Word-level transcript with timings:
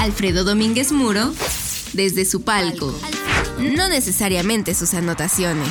Alfredo 0.00 0.44
Domínguez 0.44 0.92
Muro 0.92 1.30
desde 1.92 2.24
su 2.24 2.42
palco, 2.42 2.90
no 3.58 3.86
necesariamente 3.90 4.74
sus 4.74 4.94
anotaciones. 4.94 5.68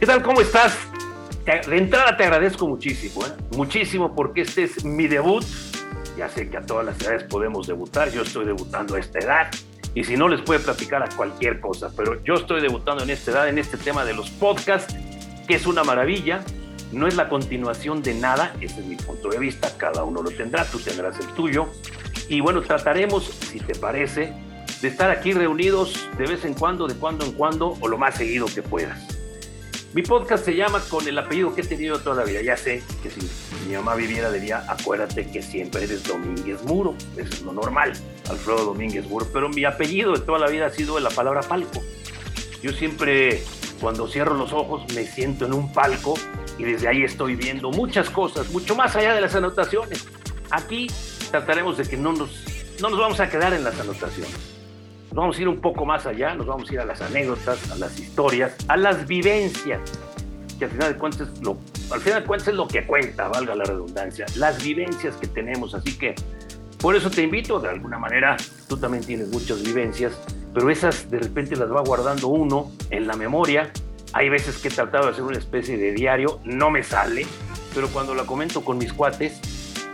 ¿Qué 0.00 0.04
tal? 0.06 0.20
¿Cómo 0.24 0.40
estás? 0.40 0.76
De 1.46 1.78
entrada 1.78 2.16
te 2.16 2.24
agradezco 2.24 2.66
muchísimo, 2.66 3.24
¿eh? 3.24 3.30
muchísimo 3.52 4.16
porque 4.16 4.40
este 4.40 4.64
es 4.64 4.84
mi 4.84 5.06
debut. 5.06 5.44
Ya 6.18 6.28
sé 6.28 6.50
que 6.50 6.56
a 6.56 6.62
todas 6.62 6.84
las 6.84 7.00
edades 7.00 7.22
podemos 7.22 7.68
debutar, 7.68 8.10
yo 8.10 8.22
estoy 8.22 8.46
debutando 8.46 8.96
a 8.96 8.98
esta 8.98 9.20
edad 9.20 9.48
y 9.94 10.02
si 10.02 10.16
no 10.16 10.26
les 10.26 10.40
puede 10.40 10.58
platicar 10.58 11.04
a 11.04 11.08
cualquier 11.08 11.60
cosa, 11.60 11.92
pero 11.96 12.20
yo 12.24 12.34
estoy 12.34 12.60
debutando 12.60 13.04
en 13.04 13.10
esta 13.10 13.30
edad, 13.30 13.48
en 13.48 13.58
este 13.58 13.76
tema 13.76 14.04
de 14.04 14.14
los 14.14 14.28
podcasts, 14.28 14.92
que 15.46 15.54
es 15.54 15.68
una 15.68 15.84
maravilla, 15.84 16.42
no 16.90 17.06
es 17.06 17.14
la 17.14 17.28
continuación 17.28 18.02
de 18.02 18.14
nada, 18.14 18.56
ese 18.60 18.80
es 18.80 18.86
mi 18.86 18.96
punto 18.96 19.28
de 19.28 19.38
vista, 19.38 19.70
cada 19.76 20.02
uno 20.02 20.20
lo 20.20 20.30
tendrá, 20.32 20.64
tú 20.64 20.80
tendrás 20.80 21.20
el 21.20 21.26
tuyo, 21.28 21.68
y 22.30 22.40
bueno, 22.40 22.62
trataremos, 22.62 23.24
si 23.24 23.58
te 23.58 23.74
parece, 23.74 24.32
de 24.80 24.88
estar 24.88 25.10
aquí 25.10 25.32
reunidos 25.32 26.08
de 26.16 26.26
vez 26.28 26.44
en 26.44 26.54
cuando, 26.54 26.86
de 26.86 26.94
cuando 26.94 27.24
en 27.24 27.32
cuando, 27.32 27.76
o 27.80 27.88
lo 27.88 27.98
más 27.98 28.14
seguido 28.14 28.46
que 28.46 28.62
puedas. 28.62 29.04
Mi 29.94 30.02
podcast 30.02 30.44
se 30.44 30.54
llama 30.54 30.80
con 30.88 31.08
el 31.08 31.18
apellido 31.18 31.52
que 31.52 31.62
he 31.62 31.66
tenido 31.66 31.98
toda 31.98 32.14
la 32.14 32.22
vida. 32.22 32.40
Ya 32.40 32.56
sé 32.56 32.84
que 33.02 33.10
si 33.10 33.28
mi 33.66 33.74
mamá 33.74 33.96
viviera 33.96 34.30
diría, 34.30 34.64
acuérdate 34.68 35.28
que 35.28 35.42
siempre 35.42 35.82
eres 35.82 36.04
Domínguez 36.04 36.62
Muro. 36.62 36.94
Eso 37.16 37.32
es 37.32 37.42
lo 37.42 37.52
normal, 37.52 37.94
Alfredo 38.30 38.66
Domínguez 38.66 39.08
Muro. 39.08 39.26
Pero 39.32 39.48
mi 39.48 39.64
apellido 39.64 40.12
de 40.12 40.20
toda 40.20 40.38
la 40.38 40.46
vida 40.46 40.66
ha 40.66 40.70
sido 40.70 41.00
la 41.00 41.10
palabra 41.10 41.40
palco. 41.40 41.82
Yo 42.62 42.70
siempre, 42.70 43.42
cuando 43.80 44.06
cierro 44.06 44.36
los 44.36 44.52
ojos, 44.52 44.84
me 44.94 45.04
siento 45.04 45.46
en 45.46 45.52
un 45.52 45.72
palco 45.72 46.14
y 46.56 46.62
desde 46.62 46.86
ahí 46.86 47.02
estoy 47.02 47.34
viendo 47.34 47.72
muchas 47.72 48.08
cosas, 48.08 48.50
mucho 48.50 48.76
más 48.76 48.94
allá 48.94 49.14
de 49.14 49.20
las 49.20 49.34
anotaciones. 49.34 50.06
Aquí 50.52 50.86
trataremos 51.30 51.78
de 51.78 51.84
que 51.84 51.96
no 51.96 52.12
nos, 52.12 52.44
no 52.80 52.90
nos 52.90 52.98
vamos 52.98 53.20
a 53.20 53.28
quedar 53.28 53.52
en 53.52 53.64
las 53.64 53.78
anotaciones. 53.78 54.56
Nos 55.08 55.16
vamos 55.16 55.38
a 55.38 55.40
ir 55.40 55.48
un 55.48 55.60
poco 55.60 55.84
más 55.84 56.06
allá, 56.06 56.34
nos 56.34 56.46
vamos 56.46 56.70
a 56.70 56.74
ir 56.74 56.80
a 56.80 56.84
las 56.84 57.00
anécdotas, 57.00 57.70
a 57.70 57.76
las 57.76 57.98
historias, 57.98 58.54
a 58.68 58.76
las 58.76 59.06
vivencias, 59.06 59.80
que 60.58 60.66
al 60.66 60.70
final 60.70 60.92
de 60.92 60.98
cuentas 60.98 61.28
es 61.28 61.42
lo, 61.42 61.56
al 61.90 62.00
final 62.00 62.20
de 62.20 62.26
cuentas 62.26 62.48
es 62.48 62.54
lo 62.54 62.68
que 62.68 62.86
cuenta, 62.86 63.28
valga 63.28 63.54
la 63.54 63.64
redundancia, 63.64 64.26
las 64.36 64.62
vivencias 64.62 65.16
que 65.16 65.26
tenemos. 65.26 65.74
Así 65.74 65.96
que 65.98 66.14
por 66.80 66.94
eso 66.94 67.10
te 67.10 67.22
invito, 67.22 67.58
de 67.60 67.68
alguna 67.68 67.98
manera, 67.98 68.36
tú 68.68 68.76
también 68.76 69.04
tienes 69.04 69.28
muchas 69.28 69.62
vivencias, 69.62 70.12
pero 70.54 70.70
esas 70.70 71.10
de 71.10 71.18
repente 71.18 71.56
las 71.56 71.70
va 71.72 71.82
guardando 71.82 72.28
uno 72.28 72.70
en 72.90 73.06
la 73.06 73.16
memoria. 73.16 73.72
Hay 74.12 74.28
veces 74.28 74.58
que 74.58 74.68
he 74.68 74.70
tratado 74.70 75.06
de 75.06 75.12
hacer 75.12 75.24
una 75.24 75.38
especie 75.38 75.76
de 75.76 75.92
diario, 75.92 76.40
no 76.44 76.70
me 76.70 76.82
sale, 76.82 77.26
pero 77.74 77.88
cuando 77.88 78.14
la 78.14 78.24
comento 78.24 78.64
con 78.64 78.78
mis 78.78 78.92
cuates, 78.92 79.40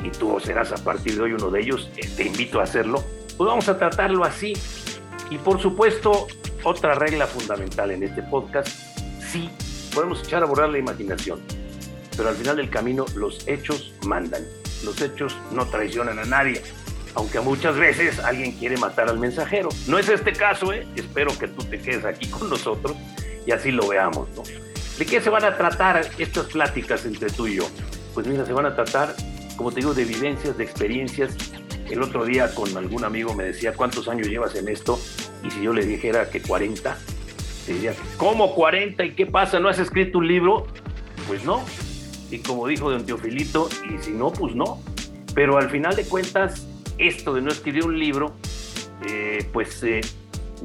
y 0.02 0.10
tú 0.10 0.38
serás 0.40 0.72
a 0.72 0.76
partir 0.76 1.16
de 1.16 1.22
hoy 1.22 1.32
uno 1.32 1.50
de 1.50 1.60
ellos, 1.60 1.90
eh, 1.96 2.08
te 2.16 2.24
invito 2.24 2.60
a 2.60 2.64
hacerlo, 2.64 3.04
pues 3.36 3.48
vamos 3.48 3.68
a 3.68 3.78
tratarlo 3.78 4.24
así. 4.24 4.54
Y 5.30 5.38
por 5.38 5.60
supuesto, 5.60 6.28
otra 6.62 6.94
regla 6.94 7.26
fundamental 7.26 7.90
en 7.90 8.02
este 8.02 8.22
podcast, 8.22 8.68
sí, 9.30 9.50
podemos 9.94 10.22
echar 10.22 10.42
a 10.42 10.46
borrar 10.46 10.68
la 10.68 10.78
imaginación, 10.78 11.40
pero 12.16 12.28
al 12.28 12.36
final 12.36 12.56
del 12.56 12.70
camino 12.70 13.06
los 13.14 13.46
hechos 13.46 13.92
mandan. 14.06 14.44
Los 14.84 15.00
hechos 15.00 15.36
no 15.52 15.66
traicionan 15.66 16.18
a 16.18 16.24
nadie, 16.24 16.62
aunque 17.14 17.40
muchas 17.40 17.76
veces 17.76 18.18
alguien 18.20 18.52
quiere 18.52 18.76
matar 18.76 19.08
al 19.08 19.18
mensajero. 19.18 19.70
No 19.88 19.98
es 19.98 20.08
este 20.08 20.32
caso, 20.32 20.72
¿eh? 20.72 20.86
espero 20.96 21.36
que 21.38 21.48
tú 21.48 21.64
te 21.64 21.80
quedes 21.80 22.04
aquí 22.04 22.28
con 22.28 22.48
nosotros 22.50 22.94
y 23.46 23.52
así 23.52 23.72
lo 23.72 23.88
veamos. 23.88 24.28
¿no? 24.36 24.42
¿De 24.98 25.06
qué 25.06 25.20
se 25.20 25.30
van 25.30 25.44
a 25.44 25.56
tratar 25.56 26.08
estas 26.18 26.46
pláticas 26.46 27.04
entre 27.04 27.30
tú 27.30 27.46
y 27.46 27.56
yo? 27.56 27.68
Pues 28.14 28.26
mira, 28.26 28.44
se 28.46 28.52
van 28.52 28.66
a 28.66 28.74
tratar 28.74 29.14
como 29.56 29.72
te 29.72 29.80
digo, 29.80 29.94
de 29.94 30.04
vivencias, 30.04 30.56
de 30.56 30.64
experiencias. 30.64 31.36
El 31.88 32.02
otro 32.02 32.24
día 32.24 32.54
con 32.54 32.76
algún 32.76 33.04
amigo 33.04 33.34
me 33.34 33.44
decía, 33.44 33.72
¿cuántos 33.72 34.08
años 34.08 34.28
llevas 34.28 34.54
en 34.56 34.68
esto? 34.68 34.98
Y 35.44 35.50
si 35.50 35.62
yo 35.62 35.72
le 35.72 35.84
dijera 35.84 36.30
que 36.30 36.42
40, 36.42 36.96
te 37.64 37.72
diría, 37.72 37.94
¿cómo 38.16 38.54
40? 38.54 39.04
¿Y 39.04 39.14
qué 39.14 39.26
pasa? 39.26 39.60
¿No 39.60 39.68
has 39.68 39.78
escrito 39.78 40.18
un 40.18 40.28
libro? 40.28 40.66
Pues 41.28 41.44
no. 41.44 41.64
Y 42.30 42.38
como 42.38 42.66
dijo 42.66 42.90
don 42.90 43.06
Teofilito, 43.06 43.68
y 43.88 44.02
si 44.02 44.10
no, 44.10 44.32
pues 44.32 44.54
no. 44.54 44.82
Pero 45.34 45.58
al 45.58 45.70
final 45.70 45.94
de 45.94 46.04
cuentas, 46.04 46.66
esto 46.98 47.34
de 47.34 47.42
no 47.42 47.50
escribir 47.50 47.84
un 47.84 47.98
libro, 47.98 48.34
eh, 49.06 49.48
pues 49.52 49.82
eh, 49.84 50.00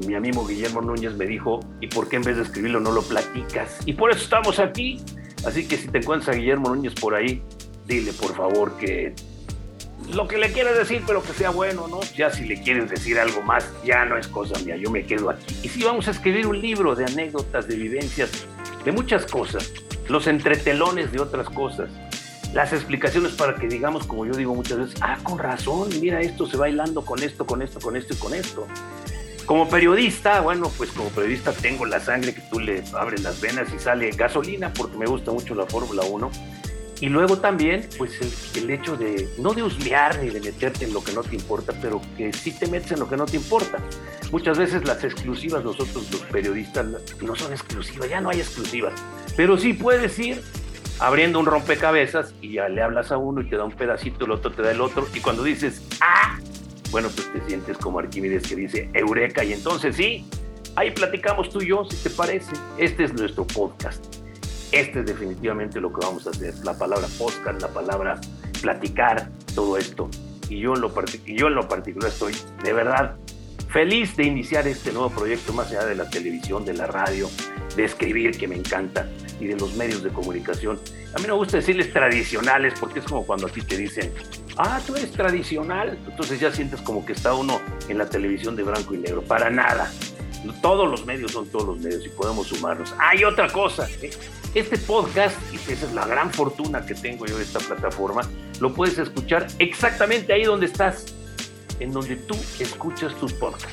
mi 0.06 0.14
amigo 0.14 0.46
Guillermo 0.46 0.80
Núñez 0.80 1.14
me 1.14 1.26
dijo, 1.26 1.60
¿y 1.80 1.86
por 1.86 2.08
qué 2.08 2.16
en 2.16 2.22
vez 2.22 2.36
de 2.36 2.42
escribirlo 2.42 2.80
no 2.80 2.90
lo 2.90 3.02
platicas? 3.02 3.78
Y 3.86 3.92
por 3.92 4.10
eso 4.10 4.24
estamos 4.24 4.58
aquí. 4.58 5.00
Así 5.46 5.66
que 5.66 5.76
si 5.76 5.88
te 5.88 5.98
encuentras 5.98 6.34
a 6.34 6.38
Guillermo 6.38 6.68
Núñez 6.74 6.94
por 6.94 7.14
ahí, 7.14 7.42
dile 7.86 8.12
por 8.12 8.34
favor 8.34 8.76
que 8.76 9.14
lo 10.10 10.28
que 10.28 10.36
le 10.36 10.52
quieres 10.52 10.76
decir, 10.76 11.02
pero 11.06 11.22
que 11.22 11.32
sea 11.32 11.50
bueno, 11.50 11.86
¿no? 11.88 12.00
Ya 12.16 12.30
si 12.30 12.44
le 12.44 12.60
quieres 12.60 12.90
decir 12.90 13.18
algo 13.18 13.42
más, 13.42 13.68
ya 13.84 14.04
no 14.04 14.16
es 14.16 14.26
cosa 14.26 14.58
mía, 14.64 14.76
yo 14.76 14.90
me 14.90 15.04
quedo 15.04 15.30
aquí. 15.30 15.56
Y 15.62 15.68
si 15.68 15.82
vamos 15.84 16.08
a 16.08 16.10
escribir 16.10 16.46
un 16.46 16.60
libro 16.60 16.94
de 16.94 17.04
anécdotas, 17.04 17.68
de 17.68 17.76
vivencias, 17.76 18.30
de 18.84 18.92
muchas 18.92 19.26
cosas, 19.26 19.72
los 20.08 20.26
entretelones 20.26 21.12
de 21.12 21.20
otras 21.20 21.48
cosas, 21.48 21.88
las 22.52 22.72
explicaciones 22.72 23.32
para 23.32 23.54
que 23.54 23.68
digamos, 23.68 24.06
como 24.06 24.26
yo 24.26 24.32
digo 24.32 24.54
muchas 24.54 24.78
veces, 24.78 24.96
ah, 25.00 25.18
con 25.22 25.38
razón, 25.38 25.88
mira 26.00 26.20
esto, 26.20 26.46
se 26.46 26.56
va 26.56 26.68
hilando 26.68 27.04
con 27.04 27.22
esto, 27.22 27.46
con 27.46 27.62
esto, 27.62 27.80
con 27.80 27.96
esto 27.96 28.14
y 28.14 28.16
con 28.16 28.34
esto. 28.34 28.66
Como 29.46 29.68
periodista, 29.68 30.40
bueno, 30.40 30.70
pues 30.76 30.90
como 30.90 31.08
periodista 31.10 31.52
tengo 31.52 31.86
la 31.86 32.00
sangre 32.00 32.34
que 32.34 32.42
tú 32.42 32.60
le 32.60 32.84
abres 32.92 33.22
las 33.22 33.40
venas 33.40 33.72
y 33.74 33.78
sale 33.78 34.10
gasolina 34.10 34.72
porque 34.72 34.96
me 34.96 35.06
gusta 35.06 35.32
mucho 35.32 35.54
la 35.54 35.66
Fórmula 35.66 36.02
1 36.04 36.30
y 37.02 37.08
luego 37.08 37.38
también, 37.38 37.88
pues 37.98 38.12
el, 38.54 38.70
hecho 38.70 38.96
de, 38.96 39.28
no 39.36 39.54
de 39.54 39.64
husmear 39.64 40.22
ni 40.22 40.30
de 40.30 40.40
meterte 40.40 40.84
en 40.84 40.92
lo 40.92 41.02
que 41.02 41.12
no 41.12 41.24
te 41.24 41.34
importa, 41.34 41.72
pero 41.82 42.00
que 42.16 42.32
sí 42.32 42.52
te 42.52 42.68
metes 42.68 42.92
en 42.92 43.00
lo 43.00 43.08
que 43.08 43.16
no 43.16 43.26
te 43.26 43.36
importa. 43.36 43.78
Muchas 44.30 44.56
veces 44.56 44.84
las 44.86 45.02
exclusivas, 45.02 45.64
nosotros 45.64 46.08
los 46.12 46.20
periodistas, 46.20 46.86
no 47.20 47.34
son 47.34 47.50
exclusivas, 47.50 48.08
ya 48.08 48.20
no 48.20 48.30
hay 48.30 48.38
exclusivas. 48.38 48.94
Pero 49.36 49.58
sí 49.58 49.72
puedes 49.72 50.16
ir 50.20 50.42
abriendo 51.00 51.40
un 51.40 51.46
rompecabezas 51.46 52.36
y 52.40 52.52
ya 52.52 52.68
le 52.68 52.80
hablas 52.80 53.10
a 53.10 53.16
uno 53.16 53.40
y 53.40 53.48
te 53.48 53.56
da 53.56 53.64
un 53.64 53.72
pedacito, 53.72 54.24
el 54.24 54.30
otro 54.30 54.52
te 54.52 54.62
da 54.62 54.70
el 54.70 54.80
otro. 54.80 55.08
Y 55.12 55.18
cuando 55.18 55.42
dices, 55.42 55.82
ah, 56.00 56.38
bueno, 56.92 57.08
pues 57.12 57.32
te 57.32 57.40
sientes 57.48 57.78
como 57.78 57.98
Arquímedes 57.98 58.46
que 58.46 58.54
dice, 58.54 58.88
eureka. 58.94 59.42
Y 59.42 59.54
entonces 59.54 59.96
sí, 59.96 60.24
ahí 60.76 60.92
platicamos 60.92 61.50
tú 61.50 61.62
y 61.62 61.66
yo, 61.66 61.84
si 61.84 61.96
te 61.96 62.10
parece. 62.10 62.52
Este 62.78 63.02
es 63.02 63.12
nuestro 63.12 63.44
podcast 63.44 64.21
este 64.72 65.00
es 65.00 65.06
definitivamente 65.06 65.80
lo 65.80 65.92
que 65.92 66.04
vamos 66.04 66.26
a 66.26 66.30
hacer. 66.30 66.54
La 66.64 66.76
palabra 66.76 67.06
podcast, 67.18 67.60
la 67.60 67.68
palabra 67.68 68.20
platicar, 68.60 69.28
todo 69.54 69.76
esto. 69.76 70.08
Y 70.48 70.58
yo 70.60 70.74
en 70.74 70.80
lo, 70.80 70.92
particular 71.68 72.10
estoy 72.10 72.34
de 72.64 72.72
verdad 72.72 73.16
feliz 73.68 74.16
de 74.16 74.24
iniciar 74.24 74.66
este 74.66 74.92
nuevo 74.92 75.10
proyecto 75.10 75.52
más 75.52 75.68
allá 75.70 75.86
de 75.86 75.94
la 75.94 76.08
televisión, 76.10 76.64
de 76.64 76.74
la 76.74 76.86
radio, 76.86 77.28
de 77.74 77.84
escribir, 77.84 78.36
que 78.36 78.46
me 78.46 78.56
encanta, 78.56 79.08
y 79.40 79.46
de 79.46 79.56
los 79.56 79.74
medios 79.76 80.02
de 80.02 80.10
comunicación. 80.10 80.78
A 81.14 81.18
mí 81.18 81.26
me 81.26 81.32
gusta 81.32 81.56
decirles 81.58 81.92
tradicionales 81.92 82.74
porque 82.78 83.00
es 83.00 83.04
como 83.04 83.24
cuando 83.24 83.46
a 83.46 83.50
ti 83.50 83.62
te 83.62 83.76
dicen, 83.76 84.12
ah, 84.56 84.80
tú 84.86 84.94
eres 84.94 85.12
tradicional. 85.12 85.98
Entonces 86.08 86.40
ya 86.40 86.52
sientes 86.52 86.80
como 86.80 87.04
que 87.04 87.12
está 87.12 87.34
uno 87.34 87.60
en 87.88 87.98
la 87.98 88.06
televisión 88.06 88.56
de 88.56 88.62
blanco 88.62 88.94
y 88.94 88.98
negro. 88.98 89.22
Para 89.22 89.50
nada. 89.50 89.90
Todos 90.60 90.90
los 90.90 91.06
medios 91.06 91.32
son 91.32 91.46
todos 91.48 91.66
los 91.66 91.78
medios 91.78 92.04
y 92.04 92.08
podemos 92.08 92.48
sumarnos. 92.48 92.94
Hay 92.98 93.24
otra 93.24 93.48
cosa. 93.48 93.88
¿eh? 94.00 94.10
Este 94.54 94.76
podcast, 94.78 95.36
y 95.52 95.56
esa 95.56 95.86
es 95.86 95.92
la 95.92 96.06
gran 96.06 96.30
fortuna 96.32 96.84
que 96.84 96.94
tengo 96.94 97.26
yo 97.26 97.36
de 97.38 97.44
esta 97.44 97.58
plataforma, 97.58 98.22
lo 98.60 98.74
puedes 98.74 98.98
escuchar 98.98 99.46
exactamente 99.58 100.32
ahí 100.32 100.44
donde 100.44 100.66
estás, 100.66 101.14
en 101.80 101.92
donde 101.92 102.16
tú 102.16 102.36
escuchas 102.58 103.14
tus 103.16 103.32
podcasts. 103.32 103.68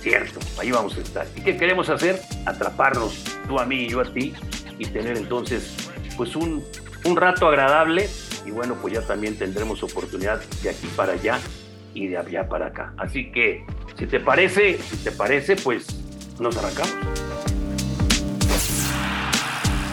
Cierto, 0.00 0.38
ahí 0.58 0.70
vamos 0.70 0.96
a 0.96 1.00
estar. 1.00 1.26
¿Y 1.36 1.42
qué 1.42 1.56
queremos 1.56 1.88
hacer? 1.88 2.22
Atraparnos, 2.46 3.24
tú 3.46 3.58
a 3.58 3.66
mí 3.66 3.84
y 3.84 3.88
yo 3.90 4.00
a 4.00 4.12
ti, 4.12 4.32
y 4.78 4.86
tener 4.86 5.16
entonces 5.16 5.74
pues 6.16 6.36
un, 6.36 6.64
un 7.04 7.16
rato 7.16 7.46
agradable 7.46 8.08
y 8.46 8.50
bueno, 8.50 8.76
pues 8.80 8.94
ya 8.94 9.02
también 9.02 9.36
tendremos 9.36 9.82
oportunidad 9.82 10.40
de 10.62 10.70
aquí 10.70 10.86
para 10.96 11.12
allá 11.12 11.38
y 11.94 12.08
de 12.08 12.18
allá 12.18 12.48
para 12.48 12.66
acá. 12.66 12.92
Así 12.96 13.30
que, 13.32 13.64
si 13.98 14.06
te 14.06 14.20
parece, 14.20 14.78
si 14.78 14.96
te 14.98 15.10
parece, 15.12 15.56
pues 15.56 15.86
nos 16.38 16.56
arrancamos. 16.56 16.94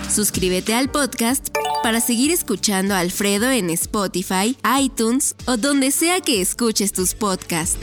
Suscríbete 0.09 0.73
al 0.73 0.89
podcast 0.89 1.49
para 1.83 1.99
seguir 1.99 2.31
escuchando 2.31 2.93
a 2.93 2.99
Alfredo 2.99 3.51
en 3.51 3.69
Spotify, 3.69 4.57
iTunes 4.79 5.35
o 5.45 5.57
donde 5.57 5.91
sea 5.91 6.21
que 6.21 6.39
escuches 6.39 6.93
tus 6.93 7.13
podcasts. 7.13 7.77